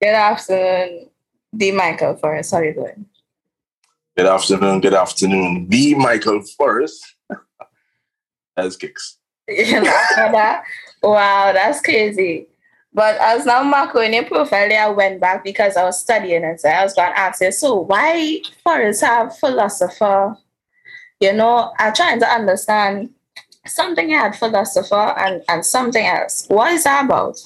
[0.00, 1.10] Good afternoon,
[1.56, 1.72] D.
[1.72, 2.52] Michael Forest.
[2.52, 3.06] How are you doing?
[4.16, 5.66] Good afternoon, good afternoon.
[5.66, 5.94] D.
[5.94, 7.16] Michael Forest.
[8.56, 9.18] That's kicks.
[9.48, 12.46] wow, that's crazy.
[12.92, 16.60] But as now Marco in your profile, I went back because I was studying and
[16.60, 20.36] So I was going to ask you, so why Forest have philosopher?
[21.18, 23.10] You know, I'm trying to understand
[23.66, 26.46] something had philosopher and, and something else.
[26.48, 27.38] What is that about?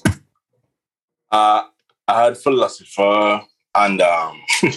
[1.30, 1.64] Uh,
[2.13, 3.43] I had philosopher
[3.75, 4.39] and um,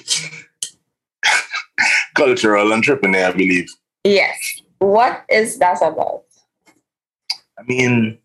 [2.16, 3.70] cultural entrepreneur, I believe.
[4.06, 4.62] Yes.
[4.80, 6.24] What is that about?
[7.60, 8.18] I mean,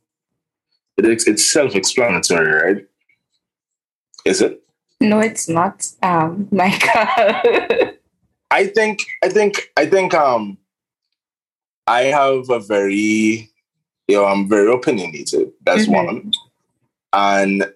[0.97, 2.87] it's, it's self-explanatory, right?
[4.25, 4.63] Is it?
[5.01, 5.89] No, it's not.
[6.03, 6.71] Um, my
[8.53, 10.57] I think, I think, I think, um,
[11.89, 13.51] I have a very,
[14.07, 15.51] you know, I'm very opinionated.
[15.65, 16.07] That's mm-hmm.
[16.07, 16.33] one.
[17.13, 17.73] And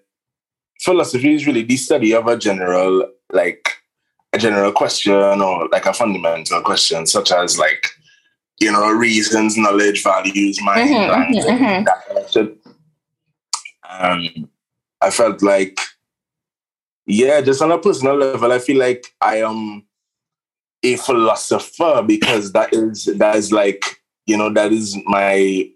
[0.84, 3.68] philosophy is really the study of a general, like
[4.32, 7.88] a general question or like a fundamental question, such as like,
[8.60, 11.84] you know, reasons, knowledge, values, mind, mm-hmm, mm-hmm.
[11.84, 12.58] that kind of shit.
[13.90, 14.48] And
[15.00, 15.78] I felt like,
[17.06, 19.84] yeah, just on a personal level, I feel like I am
[20.82, 23.84] a philosopher because that is that is like,
[24.26, 25.70] you know, that is my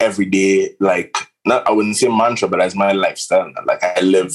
[0.00, 3.52] everyday like not I wouldn't say mantra, but as my lifestyle.
[3.66, 4.32] Like I live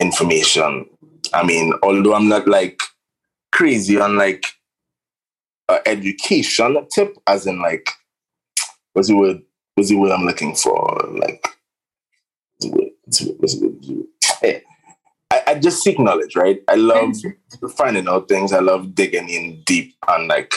[0.00, 0.86] information.
[1.32, 2.80] I mean, although I'm not like
[3.52, 4.46] crazy on like
[5.68, 7.88] uh, education tip, as in like
[8.92, 9.42] what's the word?
[9.74, 11.08] What's the word I'm looking for?
[11.12, 11.44] Like
[12.58, 13.36] what's the word?
[13.38, 14.06] What's the word?
[14.40, 14.62] Hey,
[15.30, 16.60] I, I just seek knowledge, right?
[16.68, 17.14] I love
[17.76, 18.52] finding out things.
[18.52, 20.54] I love digging in deep and like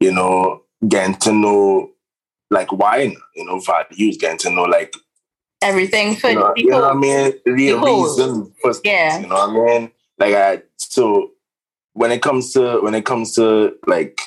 [0.00, 1.90] you know getting to know
[2.50, 4.94] like why you know values, getting to know like
[5.62, 7.32] everything for you know, you know what I mean?
[7.44, 9.20] The reason for yeah.
[9.20, 9.90] you know what I mean?
[10.18, 11.32] Like I so
[11.92, 14.20] when it comes to when it comes to like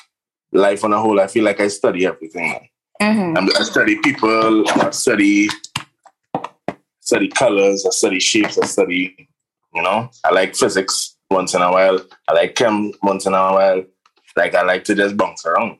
[0.52, 2.68] life on a whole, I feel like I study everything.
[3.00, 3.48] Mm-hmm.
[3.56, 5.48] I study people, I study
[7.00, 9.28] study colors, I study shapes, I study,
[9.74, 12.00] you know, I like physics once in a while.
[12.28, 13.84] I like chem once in a while.
[14.36, 15.78] Like I like to just bounce around.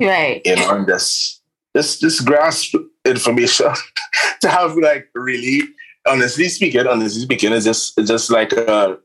[0.00, 0.42] Right.
[0.44, 1.41] You know, and just
[1.74, 2.74] just just grasp
[3.04, 3.72] information
[4.40, 5.62] to have like really
[6.06, 8.98] honestly speaking, honestly speaking, it's just it's just like a,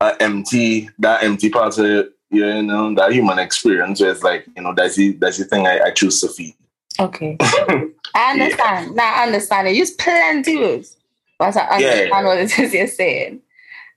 [0.00, 4.62] a empty that empty part of you know that human experience where it's like you
[4.62, 6.54] know that's the that's the thing I, I choose to feed.
[6.98, 8.88] Okay, I understand.
[8.88, 8.92] Yeah.
[8.94, 9.68] Now I understand.
[9.68, 10.96] You use plenty words,
[11.38, 12.24] but I understand yeah.
[12.24, 13.40] what it is you're saying.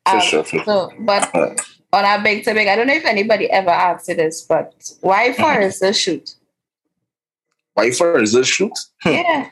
[0.06, 3.70] Um, sure, so, but on our big to big, I don't know if anybody ever
[3.70, 6.36] asked you this, but why Forest the shoot?
[7.80, 8.78] Why Forest the shoot?
[9.02, 9.10] Hmm.
[9.10, 9.50] Yeah.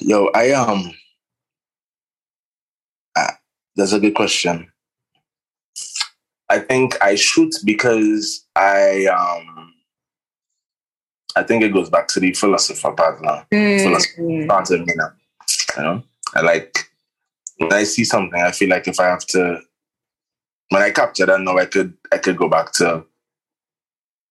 [0.00, 0.90] Yo, I um,
[3.14, 3.30] uh,
[3.76, 4.72] that's a good question.
[6.48, 9.72] I think I shoot because I um,
[11.36, 13.46] I think it goes back to the philosopher part now.
[13.52, 13.82] Mm.
[13.84, 15.12] Philosopher part of me now.
[15.76, 16.02] You know,
[16.34, 16.90] I like
[17.58, 19.60] when I see something, I feel like if I have to,
[20.70, 23.04] when I capture that, know I could I could go back to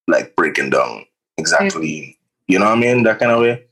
[0.10, 1.06] like breaking down
[1.38, 2.19] exactly.
[2.50, 3.04] You know what I mean?
[3.04, 3.70] That kind of way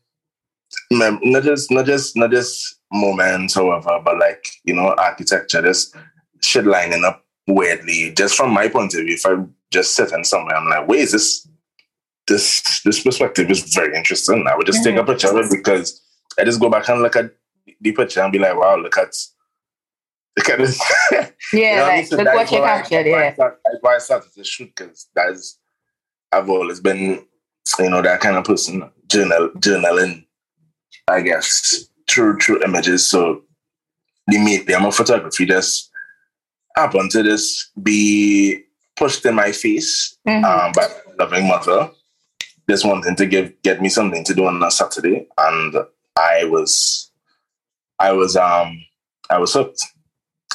[0.92, 5.96] not just not just not just moments, however, but like you know, architecture, just
[6.42, 8.14] shit lining up weirdly.
[8.16, 11.02] Just from my point of view, if I just sit in somewhere, I'm like, wait,
[11.02, 11.48] is this
[12.28, 14.46] this this perspective is very interesting.
[14.48, 14.98] I would just mm-hmm.
[14.98, 16.02] take a picture of it because
[16.40, 17.32] I just go back and look at
[17.82, 19.14] the picture and be like, wow, look at
[20.38, 20.82] look at this.
[21.54, 23.06] Yeah, you know like, so look what you captured.
[23.06, 25.60] Yeah, that's why I started to shoot because that's
[26.30, 27.26] I've always been,
[27.80, 28.90] you know, that kind of person.
[29.08, 30.28] Journal journaling
[31.08, 33.08] I guess, true, true images.
[33.08, 33.44] So
[34.28, 35.90] the medium of photography just
[36.76, 38.64] happened to just be
[38.98, 40.44] pushed in my face mm-hmm.
[40.44, 41.90] um, by loving mother.
[42.70, 45.74] Just wanting to give get me something to do on a Saturday, and
[46.18, 47.10] I was,
[47.98, 48.84] I was, um,
[49.30, 49.82] I was hooked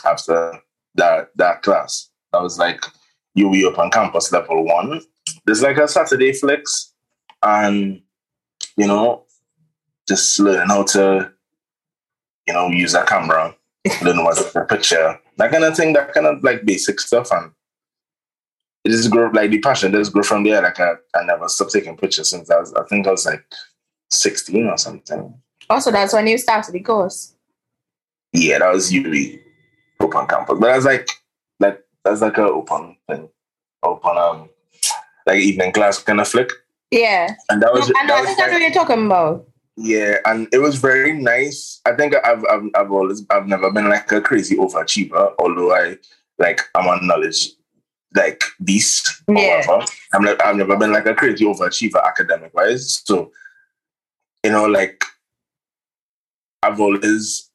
[0.05, 0.61] after
[0.97, 2.11] that that class.
[2.35, 2.83] That was like
[3.39, 5.01] UWI Open Campus level one.
[5.47, 6.92] There's like a Saturday flicks,
[7.43, 8.03] and
[8.77, 9.25] you know,
[10.09, 11.33] just learning how to,
[12.47, 13.55] you know, use a camera,
[14.03, 17.31] learn to take picture, that kind of thing, that kind of like basic stuff.
[17.33, 17.53] And
[18.85, 20.63] it just grew like the passion just grew from there.
[20.63, 23.45] Like I, I never stopped taking pictures since I was, I think I was like
[24.11, 25.35] 16 or something.
[25.71, 27.35] Also, that's when you started the course.
[28.33, 29.41] Yeah, that was UWI
[30.01, 30.59] open campus.
[30.59, 31.09] But I was like,
[31.61, 33.29] like that's like a open thing,
[33.83, 34.49] open um,
[35.27, 36.51] like evening class kind of flick.
[36.93, 37.35] Yeah.
[37.49, 37.91] And that was.
[37.97, 39.49] I, know, I think know what you're talking about.
[39.77, 41.81] Yeah, and it was very nice.
[41.87, 45.97] I think I've I've I've always I've never been like a crazy overachiever, although I
[46.39, 47.49] like I'm a knowledge
[48.15, 49.23] like beast.
[49.27, 49.63] Yeah.
[49.65, 53.03] However, I'm like I've never been like a crazy overachiever academic wise.
[53.07, 53.33] So,
[54.45, 55.03] you know, like
[56.63, 57.51] I've always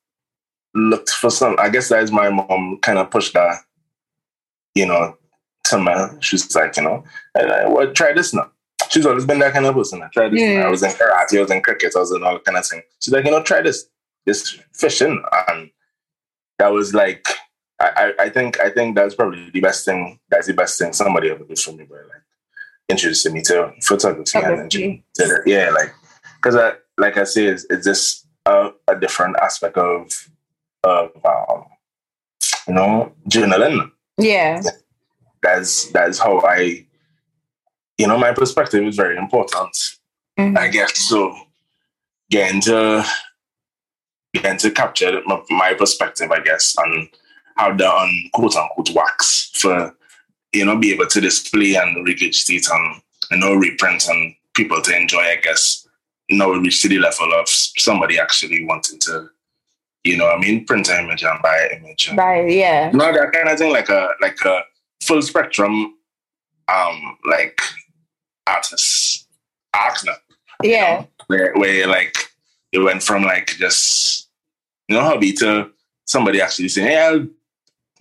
[0.74, 1.56] looked for some.
[1.60, 3.58] I guess that is my mom kind of pushed that.
[4.74, 5.16] You know,
[5.66, 7.04] to me, she's like, you know,
[7.36, 8.50] and I, well, try this now
[8.90, 10.02] she's always been that kind of person.
[10.04, 10.42] I tried this.
[10.42, 10.66] Yeah.
[10.66, 12.82] I was in karate, I was in cricket, I was in all kind of thing.
[13.02, 13.88] She's like, you know, try this,
[14.26, 15.70] this fishing, and
[16.60, 17.28] that was like,
[17.80, 20.20] I, I, I think, I think that's probably the best thing.
[20.30, 22.24] That's the best thing somebody ever did for me, but like
[22.90, 25.94] introducing me to photography and to- yeah, like
[26.38, 30.10] because I, like I say, it's, it's just a, a different aspect of,
[30.84, 31.66] of, um,
[32.68, 34.62] you know, journaling Yeah.
[35.44, 36.87] that's that's how I,
[37.98, 39.76] you know, my perspective is very important.
[40.40, 40.58] Mhm.
[40.58, 41.36] I guess so.
[42.30, 43.06] Getting to
[44.34, 47.10] getting to capture my, my perspective, I guess, and
[47.56, 49.96] how the un, quote unquote wax for
[50.54, 53.02] you know be able to display and regurgitate and
[53.32, 55.22] you know reprint and people to enjoy.
[55.22, 55.88] I guess
[56.30, 59.30] now we reach to the level of somebody actually wanting to,
[60.04, 62.08] you know, I mean, print an image and buy an image.
[62.10, 62.92] and- By yeah.
[62.94, 64.62] no, that kind of thing, like a like a
[65.02, 65.94] full spectrum,
[66.68, 67.60] um, like
[68.48, 69.28] artist
[69.74, 70.14] art now,
[70.64, 71.06] Yeah.
[71.28, 72.16] where where like
[72.72, 74.28] it went from like just
[74.88, 75.70] you know hobby to
[76.06, 77.28] somebody actually saying, "Hey, I'll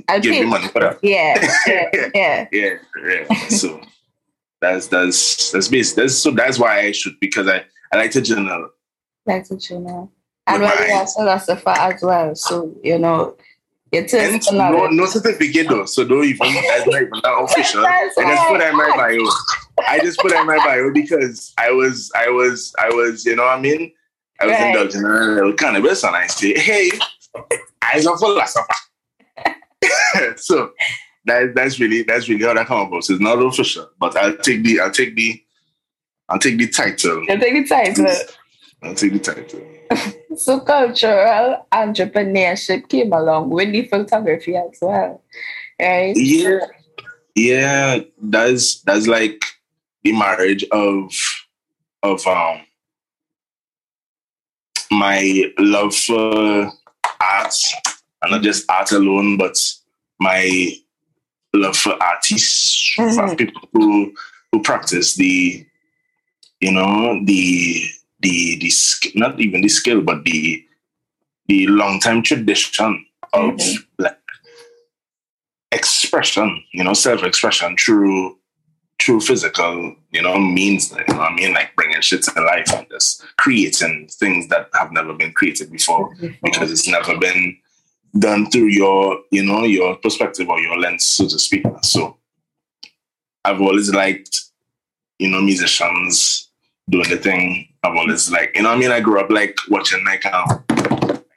[0.08, 1.34] I give you money for that." Yeah.
[1.66, 1.90] Yeah.
[2.14, 2.46] Yeah.
[2.52, 3.48] Yeah, yeah.
[3.48, 3.80] so
[4.60, 5.96] that's that's that's basic.
[5.96, 8.70] That's so that's why I should because I I like to journal.
[9.26, 10.10] That's what you know.
[10.46, 13.36] And when you my- are a philosopher as well, so you know,
[13.92, 17.80] It is And no, no certificate though, so don't even that's not even that official.
[17.86, 18.58] I That's right.
[18.58, 19.24] that in my bio.
[19.88, 23.44] I just put in my bio because I was, I was, I was, you know
[23.44, 23.92] what I mean?
[24.40, 24.68] I was Right.
[24.68, 26.90] indulging in a little cannabis and I say, hey,
[27.82, 28.66] I'm a philosopher.
[30.36, 30.72] so
[31.26, 33.04] that, that's really, that's really how that come about.
[33.04, 35.42] So it's not official, but I'll take the, I'll take the,
[36.28, 37.22] I'll take the title.
[37.24, 38.06] You take the title.
[38.82, 39.60] I'll take the title.
[40.36, 45.22] So cultural entrepreneurship came along with the photography as well.
[45.80, 46.12] Right?
[46.14, 46.58] Yeah,
[47.34, 48.00] yeah.
[48.20, 49.42] That's that's like
[50.06, 51.12] the marriage of
[52.04, 52.60] of um
[54.92, 56.70] my love for
[57.20, 57.54] art,
[58.22, 59.56] and not just art alone, but
[60.20, 60.70] my
[61.52, 63.36] love for artists, for Mhm.
[63.38, 64.14] people who
[64.52, 65.66] who practice the,
[66.60, 67.84] you know, the
[68.20, 68.70] the the
[69.16, 70.64] not even the skill, but the
[71.48, 73.86] the long time tradition of Mhm.
[73.98, 74.20] like
[75.72, 78.38] expression, you know, self expression through
[79.00, 80.90] through physical, you know, means.
[80.90, 81.52] You know what I mean?
[81.52, 86.14] Like bringing shit to life and just creating things that have never been created before
[86.42, 87.56] because it's never been
[88.18, 91.64] done through your, you know, your perspective or your lens, so to speak.
[91.82, 92.16] So
[93.44, 94.40] I've always liked,
[95.18, 96.50] you know, musicians
[96.88, 97.68] doing the thing.
[97.82, 100.64] I've always like, you know, I mean, I grew up like watching like um,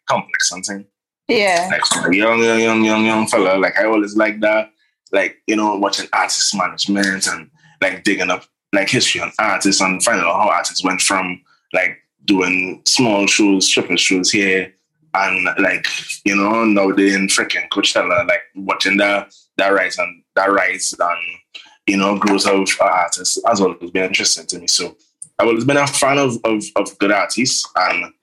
[0.08, 0.86] complex something
[1.28, 1.70] Yeah.
[1.72, 3.58] like young, young, young, young, young fella.
[3.60, 4.72] Like I always like that.
[5.12, 7.50] Like, you know, watching artist management and
[7.82, 11.42] like digging up like history on artists and finding out how artists went from
[11.74, 14.74] like doing small shows, triple shows here
[15.14, 15.88] and like,
[16.26, 20.94] you know, now they're in freaking Coachella, like watching that that rise and that rise
[21.00, 24.68] and you know, growth of artists has always been interesting to me.
[24.68, 24.96] So
[25.40, 28.14] I've always been a fan of of, of good artists and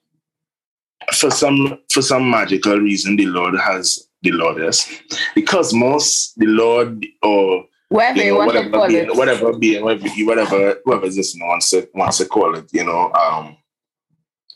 [1.13, 4.89] for some for some magical reason the Lord has the Lord yes.
[5.35, 9.15] The cosmos, the Lord or Whatever you know, want to whatever call being, it.
[9.15, 13.55] whatever being, whatever whatever whoever's listening wants to wants to call it, you know, um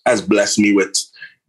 [0.06, 0.98] has blessed me with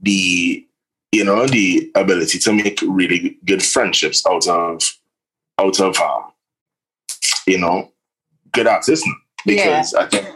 [0.00, 0.64] the
[1.10, 4.82] you know the ability to make really good friendships out of
[5.58, 6.32] out of um,
[7.46, 7.90] you know
[8.52, 9.08] good artists
[9.44, 10.28] because I think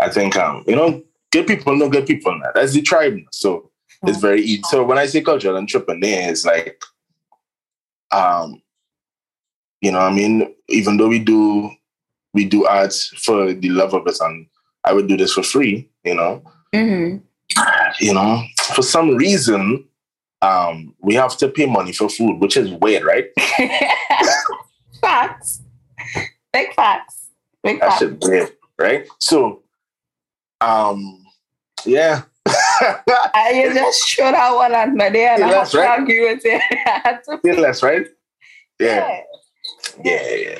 [0.00, 2.50] I think um you know good people know good people now.
[2.54, 3.18] That's the tribe.
[3.30, 3.70] So
[4.04, 4.62] it's very easy.
[4.64, 6.82] So when I say cultural entrepreneur, it's like
[8.12, 8.62] um
[9.80, 11.70] you know, I mean, even though we do
[12.34, 14.46] we do art for the love of it and
[14.84, 16.42] I would do this for free, you know.
[16.74, 17.16] hmm
[18.00, 18.42] You know,
[18.74, 19.84] for some reason,
[20.40, 23.26] um, we have to pay money for food, which is weird, right?
[25.00, 25.62] facts.
[26.52, 27.30] Big facts.
[27.62, 29.06] Big That shit weird, right?
[29.18, 29.62] So
[30.60, 31.24] um
[31.84, 32.22] yeah.
[33.54, 35.88] You just throw that one at me there and Yeah, I to right.
[36.00, 36.62] argue with it.
[36.86, 38.06] I had to- Feel less, right?
[38.78, 39.08] Yeah.
[39.08, 39.20] Yeah.
[40.04, 40.58] Yeah, yeah.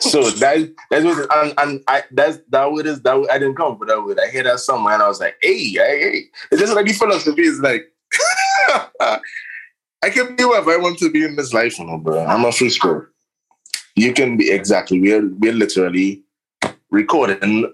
[0.00, 3.56] so that that's what and, and I that's that word is that word, I didn't
[3.56, 4.18] come for that word.
[4.20, 6.22] I hear that somewhere and I was like, hey, hey, hey.
[6.50, 7.86] It's just like the philosophy is like
[9.00, 12.24] I can be whatever I want to be in this life, you know, bro.
[12.24, 13.08] I'm a free spirit.
[13.96, 16.22] You can be exactly we're we're literally
[16.90, 17.72] recording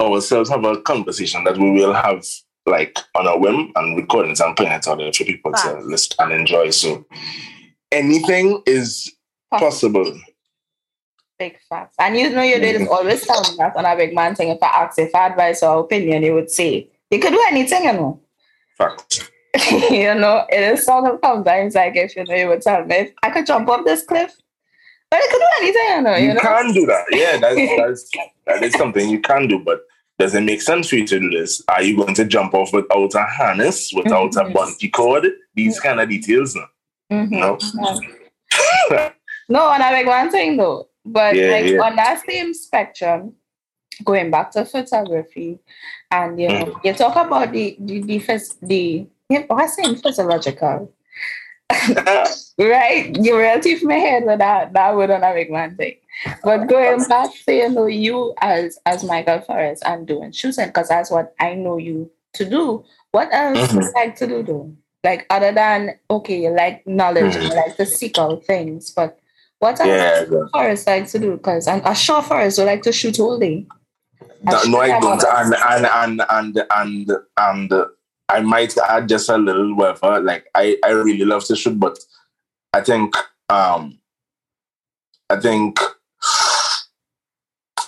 [0.00, 2.24] ourselves have a conversation that we will have
[2.70, 5.80] like on a whim and recording it and putting it out there for people to
[5.80, 6.70] listen and enjoy.
[6.70, 7.04] So
[7.92, 9.12] anything is
[9.50, 10.18] possible.
[11.38, 11.96] Big facts.
[11.98, 12.90] And you know your dad is mm.
[12.90, 14.48] always telling that on a big man thing.
[14.48, 17.92] If I ask if advice or opinion, he would say, you could do anything, you
[17.92, 18.20] know.
[18.76, 19.30] Fact.
[19.90, 22.94] you know, it is sort of sometimes like if you know you would tell me
[22.94, 24.36] if I could jump off this cliff.
[25.10, 26.16] But I could do anything, you know.
[26.16, 26.40] You, You know?
[26.40, 27.04] can do that.
[27.10, 28.10] Yeah, that's that's
[28.46, 29.80] that is something you can do, but
[30.20, 31.62] does it make sense for you to do this?
[31.68, 34.50] Are you going to jump off without a harness, without Mhm.
[34.50, 35.26] a bungee cord?
[35.54, 36.66] These kind of details, no.
[37.10, 37.30] Mhm.
[37.30, 37.58] No.
[39.48, 40.88] No, and I like one thing though.
[41.04, 41.80] But Yeah, like yeah.
[41.82, 43.34] on that same spectrum,
[44.04, 45.58] going back to photography,
[46.10, 46.84] and you know, Mm.
[46.84, 50.92] you talk about the the the, phys- the yeah, what's saying physiological,
[52.58, 53.16] right?
[53.16, 55.96] You tip my head with that that word on a big man thing.
[56.42, 60.88] But going back to you know you as as Michael Forest and doing shooting because
[60.88, 62.84] that's what I know you to do.
[63.12, 64.72] What else do you like to do though?
[65.02, 67.56] Like other than okay, you like knowledge, you Mhm.
[67.56, 69.18] like to seek out things, but
[69.58, 71.36] what else Yeah, does Forest like to do?
[71.36, 73.66] Because I'm a sure Forest would like to shoot all day.
[74.42, 75.22] No, no, I don't.
[75.24, 77.72] And and and and and and
[78.30, 80.20] I might add just a little whatever.
[80.20, 81.98] Like I, I really love to shoot, but
[82.72, 83.14] I think
[83.48, 83.98] um
[85.28, 85.78] I think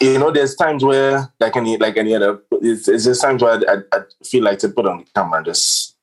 [0.01, 3.61] you know there's times where like any like any other it's, it's just times where
[3.69, 5.97] I, I, I feel like to put on the camera and just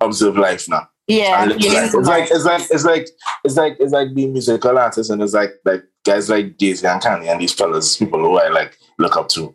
[0.00, 0.88] observe life now.
[1.06, 3.08] Yeah, And it's, like, it's like it's like
[3.42, 7.02] it's like it's like being musical artists and it's like like guys like Z and
[7.02, 9.54] Kanye and these fellas, people who I like look up to.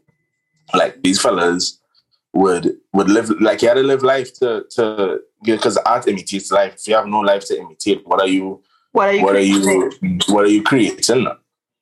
[0.74, 1.80] Like these fellas
[2.34, 6.76] would would live like you had to live life to to because art imitates life.
[6.76, 8.62] If you have no life to imitate, what are you
[8.92, 9.24] what are you?
[9.24, 11.28] what are you what are you creating?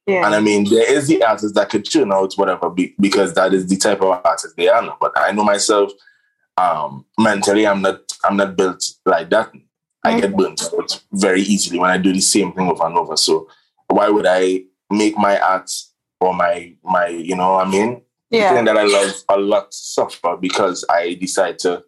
[0.08, 0.25] Yeah.
[0.25, 3.53] And I mean, there is the artists that could tune out whatever be, because that
[3.53, 4.81] is the type of artist they are.
[4.81, 4.98] Now.
[5.00, 5.91] But I know myself,
[6.58, 9.51] um, mentally, I'm not I'm not built like that.
[10.03, 13.15] I get burnt out very easily when I do the same thing over and over.
[13.15, 13.48] So
[13.88, 15.72] why would I make my art
[16.20, 18.01] or my my you know I mean
[18.32, 18.54] yeah.
[18.56, 21.84] thing that I love a lot suffer because I decide to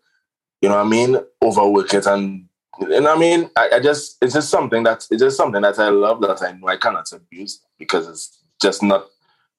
[0.62, 2.46] you know what I mean overwork it and
[2.80, 5.62] you know what I mean I, I just it's just something that it's just something
[5.62, 9.08] that I love that I know I cannot abuse because it's just not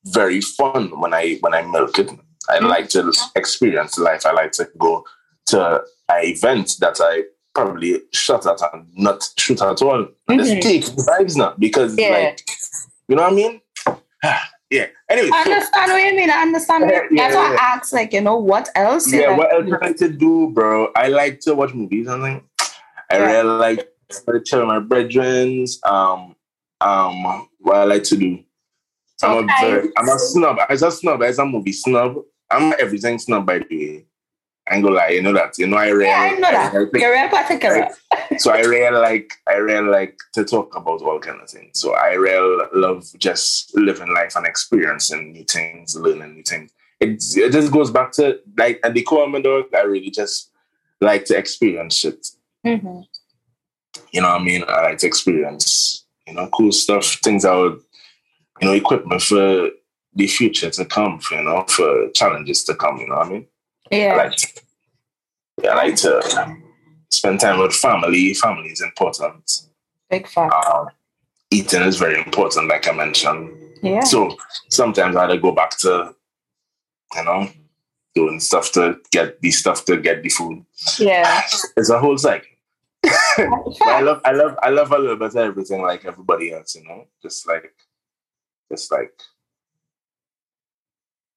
[0.07, 2.11] very fun when I when I milk it.
[2.49, 2.69] I Mhm.
[2.69, 4.27] like to experience life.
[4.27, 5.05] I like to go
[5.47, 7.23] to an event that I
[7.55, 10.07] probably shut at and not shoot at all.
[10.29, 10.45] And Mhm.
[10.45, 12.11] just take vibes now because Yeah.
[12.11, 12.41] like
[13.09, 13.61] you know what I mean?
[14.71, 14.87] yeah.
[15.09, 16.31] Anyway, I so- understand what you mean.
[16.31, 17.09] I understand what you mean.
[17.13, 17.59] Yeah, That's why yeah.
[17.61, 19.13] I asked, like, you know, what else?
[19.13, 19.75] yeah, like what else do?
[19.77, 20.89] I like to do, bro?
[20.97, 22.09] I like to watch movies.
[22.09, 22.45] I think
[23.11, 23.25] I Yeah.
[23.43, 23.89] really like
[24.27, 25.65] to chill with my brethren.
[25.85, 26.35] Um,
[26.81, 28.41] um, what I like to do.
[29.23, 29.71] I'm a Okay.
[29.71, 30.59] very, I'm a snob.
[30.69, 32.17] As a snob, as a movie snob.
[32.51, 34.07] I'm everything snob by the way.
[34.69, 35.59] I ain't gonna lie, you know that.
[35.59, 36.75] You know I really Yeah, I know that.
[36.75, 37.89] I think- You're real particular.
[38.39, 41.79] so I really like I really like to talk about all kind of things.
[41.81, 46.71] So I really love just living life and experiencing new things, learning new things.
[47.01, 49.67] It it just goes back to like at the core of my dog.
[49.75, 50.51] I really just
[51.01, 52.27] like to experience shit.
[52.65, 53.01] hmm
[54.13, 54.65] You know what I mean?
[54.67, 57.83] I like to experience you know cool stuff, things that would
[58.63, 59.69] you know equip me for
[60.15, 61.19] the future to come.
[61.21, 62.97] For, you know for challenges to come.
[62.99, 63.47] You know what I mean?
[63.93, 64.15] I Yeah.
[64.17, 64.63] like to,
[65.63, 66.57] yeah, I like to
[67.11, 68.35] spend time with family.
[68.35, 69.63] Family is important.
[70.11, 70.53] Big fact.
[70.67, 70.89] um,
[71.51, 73.51] eating is very important, like I mentioned.
[73.83, 74.01] Yeah.
[74.01, 74.37] So
[74.71, 76.15] sometimes I had to go back to,
[77.15, 77.49] you know,
[78.15, 80.65] doing stuff to get the stuff to get the food.
[80.99, 81.43] Yeah.
[81.77, 82.49] It's a whole cycle.
[83.07, 86.75] I love, I love, I love a little bit of everything, like everybody else.
[86.75, 87.73] You know, just like,
[88.73, 89.13] just like.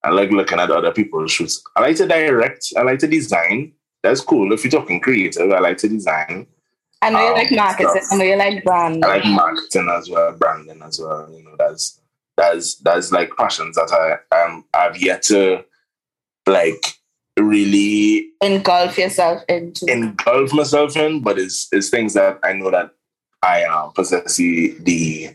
[0.08, 1.62] I like looking at other people's shoots.
[1.76, 2.74] I like to direct.
[2.78, 3.74] I like to design.
[4.04, 4.54] That's cool.
[4.54, 6.48] If you're talking creative, I like to design.
[7.02, 7.90] I know you um, like marketing.
[7.92, 8.04] stuff.
[8.12, 9.04] I know you like brand.
[9.06, 11.30] I like marketing as well, branding as well.
[11.32, 12.00] You know, that's
[12.38, 15.64] that's that's like passions that I um I've yet to
[16.48, 16.84] like
[17.38, 19.86] really Engulf yourself into.
[19.88, 22.92] engulf myself in, but it's it's things that I know that
[23.44, 25.30] I um possess the, the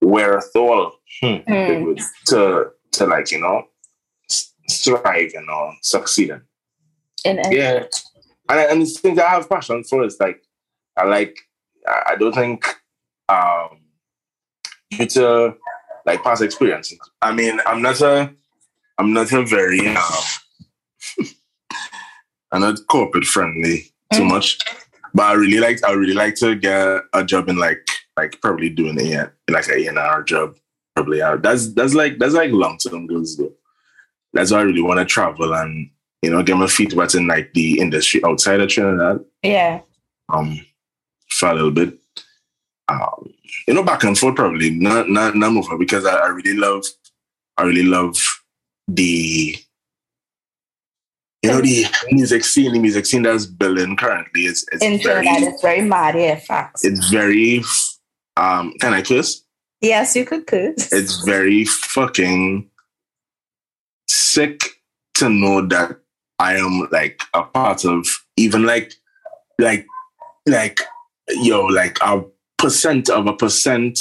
[0.00, 1.94] wherewithal hmm, Hmm.
[2.26, 3.66] to to like you know
[4.68, 7.38] s- strive and you succeed in.
[7.38, 7.52] in.
[7.52, 7.84] Yeah,
[8.48, 10.04] and and it's things I have passion for.
[10.04, 10.42] It's like
[10.96, 11.38] I like.
[11.86, 12.66] I I don't think
[13.28, 13.80] um
[14.90, 15.56] due to
[16.06, 16.98] like past experiences.
[17.22, 18.32] I mean, I'm not a,
[18.98, 20.04] I'm not a very, um,
[22.52, 24.28] I'm not corporate friendly too mm.
[24.28, 24.58] much,
[25.14, 28.70] but I really like, I really like to get a job in like, like probably
[28.70, 30.56] doing a like a A&R job,
[30.94, 31.20] probably.
[31.20, 33.52] Uh, that's that's like that's like long term goals though.
[34.34, 35.88] That's why I really want to travel and
[36.22, 39.24] you know get my feet wet in like the industry outside of Trinidad.
[39.42, 39.80] Yeah.
[40.28, 40.60] Um,
[41.30, 41.98] for a little bit.
[42.88, 43.32] Um,
[43.66, 46.84] you know, back and forth probably not not not move because I, I really love
[47.56, 48.16] I really love
[48.88, 49.56] the
[51.42, 54.42] you know the music scene, the music scene that's building currently.
[54.42, 56.84] It's, it's in very, Trinidad, it's very mad, yeah, facts.
[56.84, 57.62] It's very
[58.36, 59.42] um can I curse?
[59.80, 60.92] Yes, you could curse.
[60.92, 62.70] It's very fucking
[64.08, 64.60] sick
[65.14, 65.98] to know that
[66.38, 68.06] I am like a part of
[68.36, 68.94] even like
[69.58, 69.86] like
[70.46, 70.80] like
[71.28, 72.24] yo like a
[72.58, 73.98] percent of a percent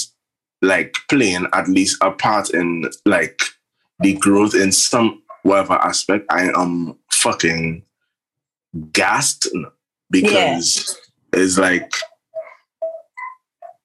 [0.62, 3.40] like playing at least a part in like
[4.00, 7.84] the growth in some whatever aspect, I am fucking
[8.92, 9.48] gassed
[10.10, 10.98] because
[11.34, 11.40] yeah.
[11.42, 11.94] it's like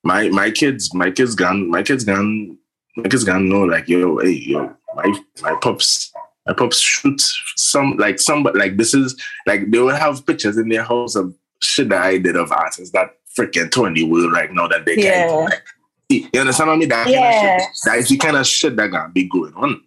[0.03, 2.57] my my kids, my kids gone, my kids gone,
[2.97, 6.08] my kids gone know like yo, hey yo, my my pups,
[6.49, 7.21] my pups shoot
[7.57, 9.15] some like some but like this is
[9.47, 12.91] like they will have pictures in their house of shit that I did of artists
[12.93, 15.27] that freaking Tony will right now that they yeah.
[15.29, 15.63] can like,
[16.09, 16.89] you understand what I mean?
[16.89, 17.21] That yeah.
[17.21, 19.83] kind of shit, that is the kind of shit that gonna be going on.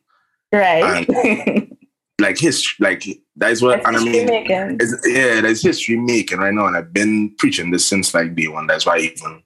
[0.53, 1.09] Right.
[1.09, 1.77] And,
[2.21, 3.03] like history, like
[3.35, 4.87] that's what that's and I mean.
[5.05, 8.67] yeah, that's history making right now, and I've been preaching this since like day one.
[8.67, 9.41] That's why I even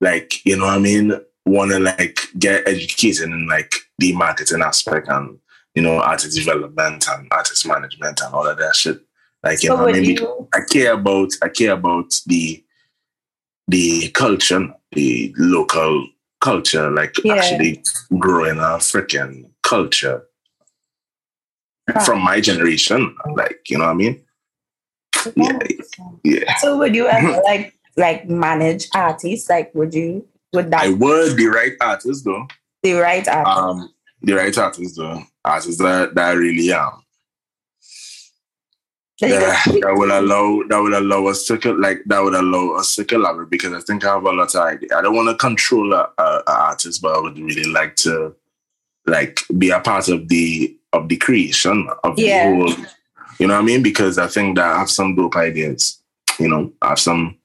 [0.00, 1.12] like you know what I mean
[1.46, 5.38] want to like get educated in like the marketing aspect and
[5.74, 9.00] you know artist development and artist management and all of that shit.
[9.42, 10.48] Like you so know, I mean, you...
[10.54, 12.64] I care about I care about the
[13.68, 16.06] the culture, the local
[16.40, 17.34] culture, like yeah.
[17.34, 17.82] actually
[18.18, 20.22] growing a freaking culture
[22.04, 23.14] from my generation.
[23.34, 24.24] Like, you know what I mean?
[25.34, 25.58] Yeah.
[26.22, 26.56] yeah.
[26.56, 29.48] So would you ever like like manage artists?
[29.48, 32.46] Like would you would that I would the right artist though.
[32.82, 33.56] The right artist.
[33.56, 35.22] Um the right artist though.
[35.44, 37.02] Artists that, that I really am.
[39.20, 43.04] that, that will allow that will allow us to like that would allow us to
[43.04, 44.92] collaborate because I think I have a lot of ideas.
[44.92, 48.34] I don't want to control a, a, a, artist, but I would really like to
[49.06, 52.50] like be a part of the of the creation of yeah.
[52.50, 52.86] the whole.
[53.38, 53.82] You know what I mean?
[53.82, 56.00] Because I think that I have some dope ideas.
[56.38, 57.36] You know, I have some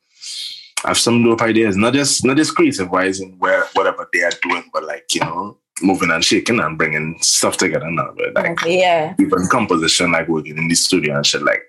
[0.83, 4.23] I have some dope ideas, not just not just creative wise in where whatever they
[4.23, 8.13] are doing, but like you know, moving and shaking and bringing stuff together now.
[8.15, 11.63] But like yeah, even composition, like working in the studio and shit, like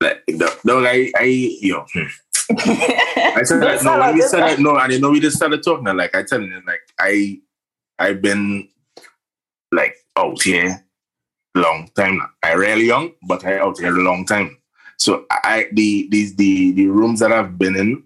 [0.00, 1.24] like the, the I I
[1.60, 1.86] yo.
[1.92, 2.02] Hmm.
[2.58, 5.62] I said that, no, when we said that, no, and you know we just started
[5.62, 5.84] talking.
[5.84, 7.40] Like I tell you, like I
[7.98, 8.68] I've been
[9.70, 10.84] like out here
[11.54, 12.30] long time now.
[12.42, 14.58] I really young, but I out here a long time.
[14.98, 18.04] So I the these the the rooms that I've been in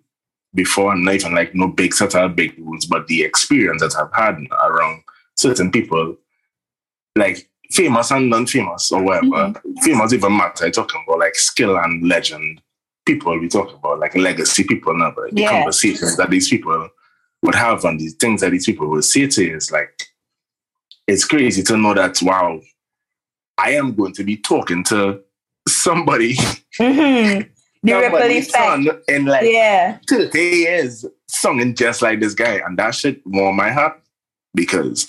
[0.57, 4.13] before, not even like no big set of big rooms, but the experience that I've
[4.13, 5.03] had around
[5.37, 6.17] certain people,
[7.15, 9.27] like famous and non-famous or whatever.
[9.27, 9.75] Mm-hmm.
[9.83, 10.67] Famous even matter.
[10.67, 12.61] I talking about like skill and legend
[13.05, 13.39] people.
[13.39, 15.51] We talk about like legacy people now, but the yeah.
[15.51, 16.89] conversations that these people
[17.43, 20.09] would have and the things that these people would say to you is like
[21.07, 22.61] it's crazy to know that wow,
[23.59, 25.21] I am going to be talking to
[25.69, 26.35] somebody.
[26.79, 27.51] Mm-hmm.
[27.83, 29.09] The ripple effect.
[29.09, 29.99] And like yeah.
[30.09, 32.61] 30 years singing just like this guy.
[32.65, 34.03] And that shit warm my heart
[34.55, 35.09] because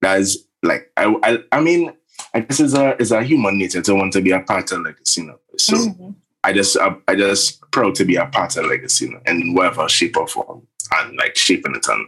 [0.00, 1.92] that's like I I, I mean,
[2.32, 4.80] I guess it's a it's a human nature to want to be a part of
[4.80, 5.22] legacy.
[5.22, 5.38] You know?
[5.56, 6.10] So mm-hmm.
[6.42, 9.54] I just I, I just proud to be a part of legacy you know, in
[9.54, 12.06] whatever shape or form and like shaping it and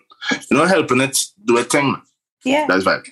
[0.50, 1.96] you know helping it do a thing.
[2.44, 2.66] Yeah.
[2.68, 3.06] That's right.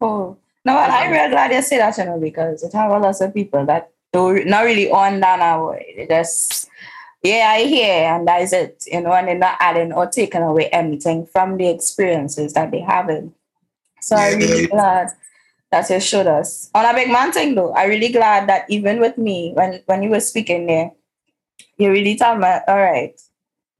[0.00, 0.36] Oh.
[0.64, 3.34] No, I'm really glad you say that, you know, because it have a lot of
[3.34, 3.92] people that
[4.24, 5.76] not really on that now.
[6.08, 6.68] Just
[7.22, 8.84] yeah, I hear, and that is it.
[8.86, 12.80] You know, and they're not adding or taking away anything from the experiences that they
[12.80, 13.08] have.
[14.00, 14.22] So yeah.
[14.22, 15.08] I'm really glad
[15.70, 16.70] that you showed us.
[16.74, 20.02] On a big man thing though, I'm really glad that even with me, when when
[20.02, 20.92] you were speaking there,
[21.78, 23.20] you really told me, all right,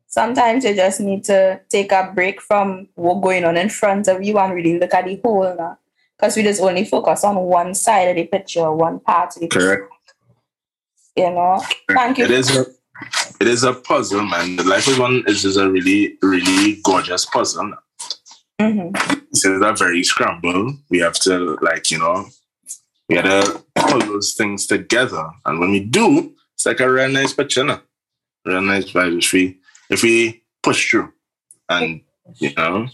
[0.07, 4.23] sometimes you just need to take a break from what's going on in front of
[4.23, 5.79] you and really look at the whole now.
[6.17, 9.49] Because we just only focus on one side of the picture, one part of the
[9.49, 9.83] Correct.
[9.83, 9.96] picture.
[11.17, 11.63] You know?
[11.91, 12.25] Thank you.
[12.25, 12.67] It is a
[13.41, 14.57] it is a puzzle, man.
[14.57, 17.75] The life is one is just a really, really gorgeous puzzle.
[18.61, 19.21] Mm-hmm.
[19.31, 20.77] It's a very scramble.
[20.89, 22.27] We have to like, you know,
[23.09, 25.29] we gotta pull those things together.
[25.45, 27.81] And when we do, it's like a real nice picture, no?
[28.45, 29.19] Real nice vibe.
[29.19, 29.59] If we
[29.91, 31.13] if we push through
[31.69, 32.01] and
[32.37, 32.89] you know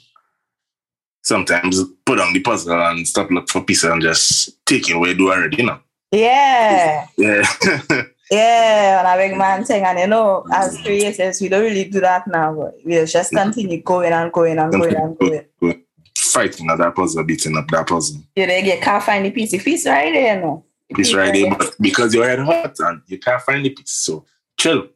[1.22, 5.14] sometimes put on the puzzle and stop look for pieces and just take it where
[5.14, 5.80] do already, you know.
[6.12, 7.07] Yeah.
[7.16, 7.46] Yeah.
[8.33, 12.01] Yeah, and a big man thing, and you know, as creators, we don't really do
[12.01, 15.85] that now, but we'll just continue going and going and going and going.
[16.16, 18.22] Fighting at that puzzle, beating up that puzzle.
[18.35, 19.51] You know, you can't find the piece.
[19.51, 20.64] The piece right there, you no.
[20.94, 24.25] Piece right there, but because your head hot and you can't find the piece, so
[24.59, 24.88] chill.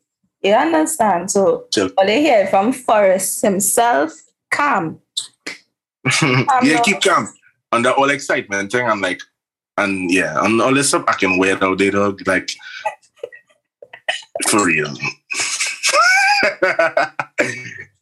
[0.42, 1.31] You understand?
[1.31, 1.90] So, Chill.
[1.98, 4.12] all they hear from Forest himself,
[4.50, 5.00] calm.
[6.62, 7.29] yeah, keep calm.
[7.70, 9.20] Under all excitement thing, I'm like,
[9.76, 12.26] and yeah, and all this stuff I can wear out there, dog.
[12.26, 12.50] Like,
[14.48, 14.88] for real.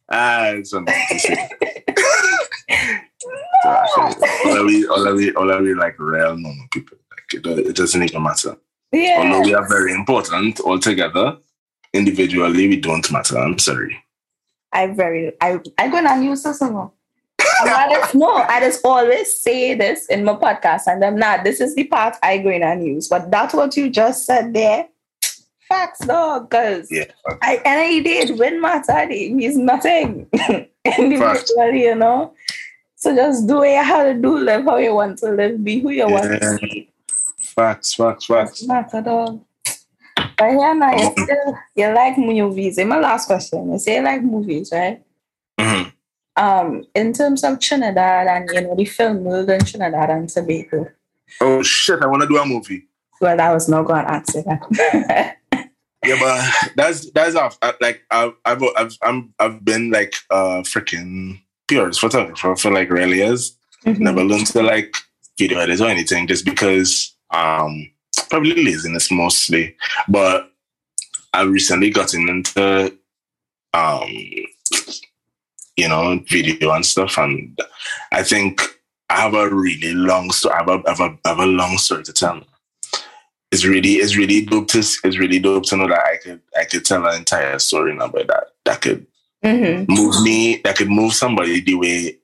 [0.09, 1.49] ah, it's something to say.
[3.63, 6.97] So, actually, all of we, all of we, all of we, like real normal people.
[7.11, 8.55] Like, it, it doesn't even matter.
[8.91, 9.17] Yeah.
[9.19, 11.37] Although we are very important altogether,
[11.93, 13.37] individually we don't matter.
[13.37, 14.01] I'm sorry.
[14.71, 16.91] I very I I gonna use this one.
[17.63, 21.43] I no, I just always say this in my podcast, and I'm not.
[21.43, 23.07] This is the part I going and use.
[23.07, 24.87] But that's what you just said there.
[25.67, 26.49] Facts, dog.
[26.51, 27.05] Cause Yeah.
[27.41, 30.27] I and I did when my it means nothing
[30.97, 32.33] individually, you know.
[32.95, 35.79] So just do what you have to do, live how you want to live, be
[35.79, 36.89] who you want to be.
[37.39, 38.63] Facts, facts, facts.
[38.67, 39.41] Matter, dog.
[40.37, 42.77] But yeah, now you Um, still you like movies.
[42.77, 45.01] And my last question, you say you like movies, right?
[45.59, 45.91] Mhm.
[46.35, 50.87] Um, in terms of Trinidad and you know the film world in Trinidad and Tobago.
[51.41, 52.01] Oh shit!
[52.01, 52.87] I want to do a movie.
[53.21, 55.37] Well, that was not going to answer that.
[56.05, 57.57] Yeah, but that's that's off.
[57.61, 62.89] I, like I've I've I've I'm, I've been like uh freaking purist photographer for like
[62.89, 63.57] really years.
[63.85, 64.95] Never learned to like
[65.37, 67.91] video edit or anything just because um
[68.29, 69.75] probably laziness mostly.
[70.07, 70.51] But
[71.33, 72.95] I recently got into
[73.73, 74.09] um
[75.77, 77.57] you know video and stuff, and
[78.11, 78.61] I think
[79.09, 80.55] I have a really long story.
[80.55, 82.41] I have a, I have a, I have a long story to tell.
[83.51, 86.65] It's really it's really dope to it's really dope to know that I could I
[86.65, 89.05] could tell an entire story now, but that that could
[89.43, 89.87] Mhm.
[89.87, 92.17] move me that could move somebody the way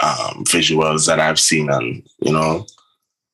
[0.00, 2.66] um visuals that I've seen and you know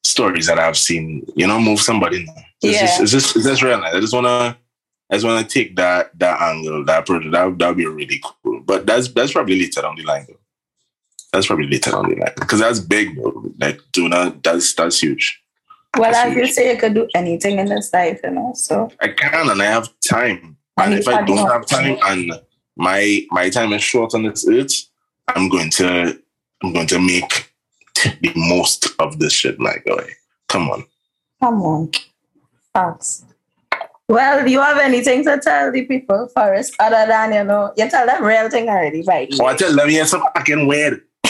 [0.02, 2.24] stories that I've seen, you know, move somebody.
[2.24, 2.32] now.
[2.62, 2.86] It's Yeah.
[2.86, 3.82] just it's just it's just real.
[3.84, 4.56] I just wanna
[5.10, 7.24] I just wanna take that that angle, that approach.
[7.30, 8.47] That that would be really cool.
[8.68, 10.36] But that's that's probably later down the line though.
[11.32, 12.34] That's probably later down the line.
[12.36, 13.50] Because that's big bro.
[13.58, 15.42] Like do not that's that's huge.
[15.96, 18.52] Well, That's as you say, you could do anything in this life, you know.
[18.54, 20.58] So I can and I have time.
[20.76, 22.32] And And if I don't have time and
[22.76, 24.84] my my time is short on this earth,
[25.28, 26.20] I'm going to
[26.62, 27.50] I'm going to make
[28.02, 30.10] the most of this shit, my guy.
[30.48, 30.84] Come on.
[31.40, 31.90] come on,
[32.74, 33.24] facts.
[34.08, 37.90] Well, do you have anything to tell the people, Forest, other than you know, you
[37.90, 39.28] tell them real thing already, right?
[39.38, 41.02] Oh, I tell them here's some fucking weird.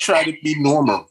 [0.00, 1.06] Try to be normal.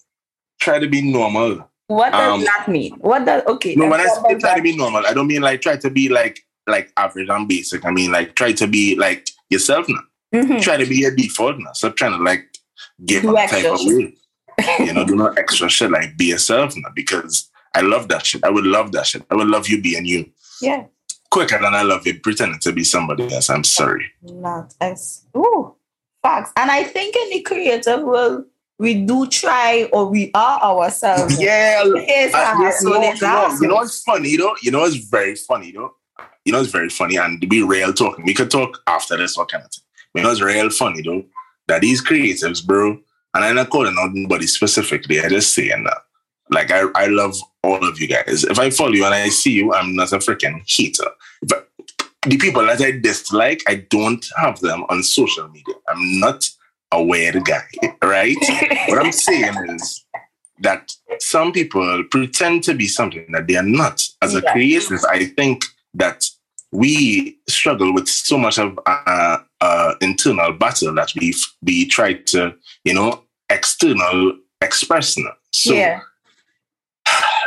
[0.59, 1.69] Try to be normal.
[1.87, 2.93] what does Um, that mean?
[2.99, 3.75] What does okay?
[3.75, 6.09] No, when I say try to be normal, I don't mean like try to be
[6.09, 7.85] like like average and basic.
[7.85, 9.99] I mean like try to be like yourself now.
[10.33, 10.61] Mhm.
[10.61, 11.71] Try to be your default now.
[11.73, 12.45] Stop trying to like
[13.05, 14.15] give Do up type of way.
[14.79, 15.91] you know, do not extra shit.
[15.91, 18.43] Like be yourself now because I love that shit.
[18.43, 19.23] I would love that shit.
[19.31, 20.29] I would love you being you
[20.61, 20.85] Yeah,
[21.31, 23.49] quicker than I love you pretending to be somebody else.
[23.49, 24.05] I'm sorry.
[24.21, 25.75] not as ooh
[26.21, 26.51] facts.
[26.55, 28.45] And I think in the creative world,
[28.79, 31.39] we do try or we are ourselves.
[31.41, 31.83] Yeah.
[31.83, 34.55] Yes, Uh, yeah, so no, no, you know what's funny though?
[34.61, 35.91] You know it's very funny though?
[36.45, 38.25] You know it's very funny and to be real talking.
[38.25, 39.83] We could talk after this what kind of thing.
[40.15, 41.23] You know what's real funny though?
[41.67, 42.97] That these creatives, bro,
[43.33, 45.21] and I'm not calling out nobody specifically.
[45.21, 45.99] I just saying that.
[46.53, 48.43] Like I, I love all of you guys.
[48.43, 51.09] If I follow you and I see you, I'm not a freaking hater.
[51.47, 51.69] But
[52.25, 55.75] the people that I dislike, I don't have them on social media.
[55.87, 56.49] I'm not
[56.91, 57.63] a weird guy,
[58.03, 58.37] right?
[58.87, 60.05] what I'm saying is
[60.59, 64.07] that some people pretend to be something that they are not.
[64.21, 64.51] As a Yeah.
[64.51, 66.23] creative, I think that
[66.71, 72.53] we struggle with so much of uh, uh, internal battle that we we try to,
[72.85, 75.31] you know, external express now.
[75.51, 75.99] So yeah,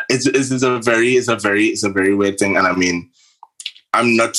[0.08, 2.56] it's, it's, it's a very it's a very it's a very weird thing.
[2.56, 3.10] And i mean
[3.92, 4.36] i'm not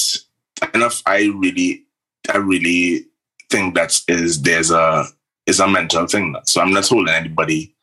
[0.74, 1.86] enough i really
[2.34, 3.06] i really
[3.50, 5.06] think that is there's a
[5.46, 6.36] is a mental thing.
[6.46, 7.76] So i'm not holding anybody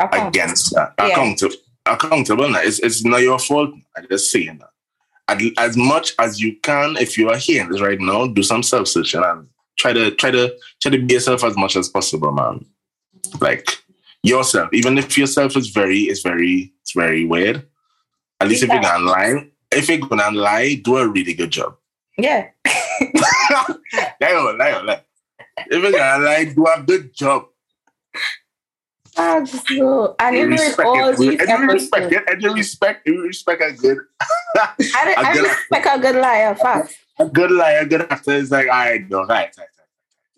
[0.00, 0.94] against that.
[0.98, 1.08] Yeah.
[1.08, 1.54] accountable
[1.86, 2.54] accountable.
[2.56, 3.70] It's, it's not your fault.
[3.96, 4.68] I just saying that.
[5.28, 8.62] As, as much as you can if you are hearing this right now do some
[8.62, 12.64] self-searching and try to try to try to be yourself as much as possible man.
[13.40, 13.66] Like
[14.22, 14.68] yourself.
[14.72, 17.66] Even if yourself is very is very it's very weird
[18.40, 21.74] at least if you're gonna lie if you're gonna lie do a really good job
[22.18, 22.48] Yeah,
[24.20, 25.02] lie on, lie on, lie.
[25.70, 27.46] if you gotta like do a good job.
[29.14, 31.18] So, and you respect all it.
[31.18, 32.22] these And you respect it.
[32.28, 33.98] And you respect you respect a good
[34.56, 36.96] I, a I good- respect a good liar, fact.
[37.18, 39.68] a good liar, a good actor is like, all right, no, right, right, right.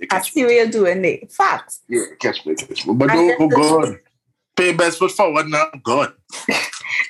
[0.00, 0.12] right.
[0.12, 1.18] I see what you're doing there.
[1.30, 1.82] Facts.
[1.88, 2.94] yeah, catch me, catch me.
[2.94, 4.00] But don't go is- good.
[4.56, 6.12] Pay best foot forward now, good.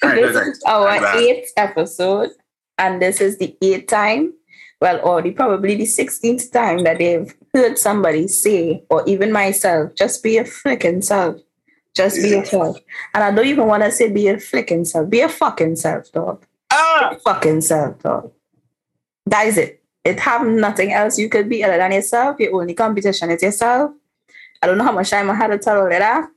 [0.02, 0.48] Right, this right, right.
[0.48, 2.30] is our eighth episode,
[2.78, 4.32] and this is the eighth time,
[4.80, 9.94] well, or the probably the sixteenth time that they've heard somebody say, or even myself,
[9.94, 11.36] just be a freaking self.
[11.94, 12.36] Just be Yeah.
[12.38, 12.78] yourself.
[13.12, 15.08] And I don't even want to say be a freaking self.
[15.10, 16.44] Be a fucking self, dog.
[16.72, 18.32] Ah, Fucking self, dog.
[19.26, 19.82] That is it.
[20.04, 22.40] It have nothing else you could be other than yourself.
[22.40, 23.92] Your only competition is yourself.
[24.62, 26.28] I don't know how much time I had to tell all of that.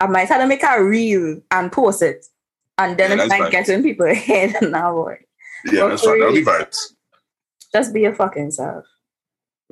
[0.00, 2.26] I might have to make a reel and post it.
[2.78, 5.18] And then Yeah, it might get in people's head now, boy.
[5.72, 6.18] yeah, that's right.
[6.20, 6.76] That'll be vibes.
[7.72, 8.84] Just be your fucking self.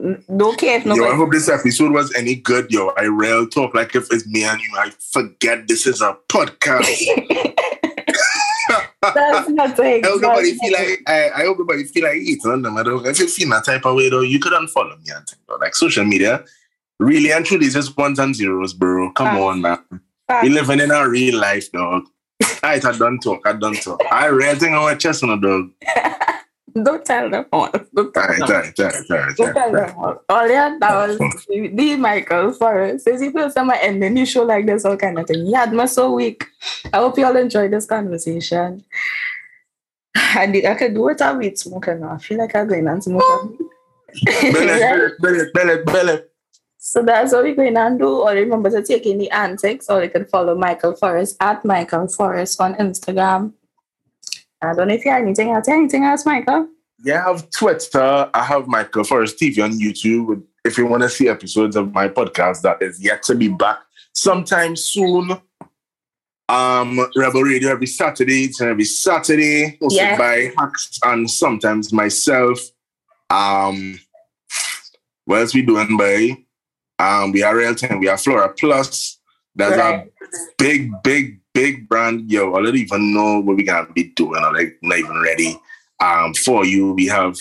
[0.02, 2.92] N- Don't care if Yo, I hope this episode was any good, yo.
[2.96, 4.72] I real talk like if it's me and you.
[4.76, 6.88] I forget this is a podcast.
[9.02, 10.04] That's nothing.
[10.04, 12.76] I hope nobody feel like I, I hope nobody feel like eating on them.
[12.78, 15.26] I don't, if you feel that type of way though, you could unfollow me and
[15.26, 15.56] thing, though.
[15.56, 16.42] Like social media,
[16.98, 19.12] really and truly is just ones and zeros, bro.
[19.12, 19.40] Come Facts.
[19.40, 19.78] on, man.
[20.26, 20.44] Facts.
[20.44, 22.04] We living in a real life, dog.
[22.62, 24.00] I don't talk, I don't talk.
[24.10, 25.70] I real thing on my chest on a dog.
[26.82, 27.70] Don't tell them all.
[27.70, 28.42] Don't tell them.
[28.42, 30.22] alright, alright, alright, Don't tell them all.
[30.28, 33.04] All yeah, that was the Michael Forest.
[33.04, 35.46] Since he feels someone ending the show like this, all kind of thing.
[35.46, 36.44] He had me so weak.
[36.92, 38.84] I hope you all enjoyed this conversation.
[40.16, 42.14] I, did, I could do it a weed smoking now.
[42.14, 43.56] I feel like I'm going on smoke.
[44.24, 46.22] Belly, belly, belly, belly.
[46.94, 48.20] So that's what we're going to do.
[48.20, 52.06] Or remember to take in the antics, or you can follow Michael Forest at Michael
[52.06, 53.52] Forest on Instagram.
[54.62, 55.66] I don't know if you have anything else.
[55.66, 56.68] Anything else, Michael?
[57.04, 58.30] Yeah, I have Twitter.
[58.32, 60.44] I have Michael Forest TV on YouTube.
[60.64, 63.80] If you want to see episodes of my podcast that is yet to be back
[64.12, 65.32] sometime soon.
[66.48, 70.16] Um, Rebel Radio every Saturday, and every Saturday, hosted Yeah.
[70.16, 72.60] by Hacks and sometimes myself.
[73.30, 73.98] Um,
[75.24, 76.43] what else we doing, by?
[77.04, 79.18] Um, we are Real Time, we are Flora Plus.
[79.54, 80.06] That's Right.
[80.06, 82.30] a big, big, big brand.
[82.30, 84.42] Yo, I don't even know what we're gonna be doing.
[84.42, 85.60] I'm like not even ready.
[86.00, 87.36] Um, for you, we have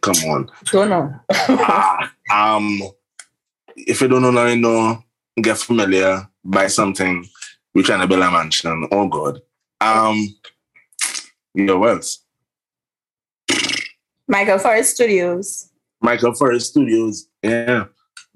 [0.00, 0.50] come on.
[0.64, 1.14] Don't know.
[1.30, 2.82] Ah, um,
[3.76, 5.02] if you don't know now, you know,
[5.40, 7.24] get familiar, buy something.
[7.74, 8.88] We're trying to build a mansion.
[8.90, 9.40] Oh God.
[9.80, 10.28] Um,
[11.54, 12.24] yo, what else?
[14.28, 15.70] Michael Forest Studios.
[16.00, 17.28] Michael Forest Studios.
[17.42, 17.84] Yeah.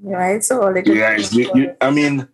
[0.02, 0.44] Right?
[0.44, 0.96] So all they could
[1.32, 2.28] You you, I mean,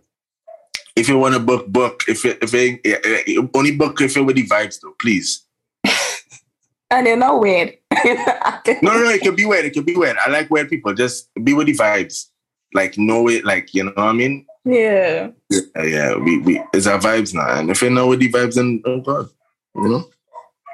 [0.97, 2.03] if you want to book, book.
[2.09, 5.45] If it, if it, yeah, yeah, only book if you're with the vibes though, please.
[6.91, 7.77] and they're not weird.
[8.05, 8.15] No,
[8.83, 9.65] no, no, it could be weird.
[9.65, 10.17] It could be weird.
[10.25, 10.93] I like weird people.
[10.95, 12.27] Just be with the vibes.
[12.75, 14.47] Like know it, like you know what I mean?
[14.65, 15.31] yeah.
[15.77, 17.59] Uh, yeah, we, we it's our vibes now.
[17.59, 19.29] And if you know with the vibes, then oh god,
[19.75, 20.11] you know.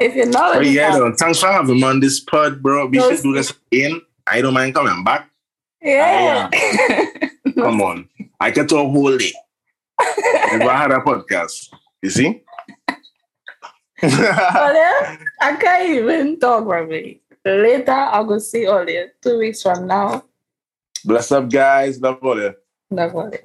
[0.00, 2.86] If you're not But yeah, though, thanks for having me on this pod, bro.
[2.86, 4.00] We No, should do this again.
[4.26, 5.28] I don't mind coming back.
[5.82, 6.50] Yeah.
[7.54, 8.08] Come on,
[8.40, 9.32] I get to a whole day.
[10.52, 11.74] Never had a podcast.
[12.02, 12.42] You see?
[14.00, 14.10] But
[15.40, 17.20] I can't even talk properly.
[17.44, 18.86] Later, I'll go see all
[19.22, 20.24] two weeks from now.
[21.04, 22.00] Bless up, guys.
[22.00, 22.20] Love.
[22.90, 23.44] That's all it.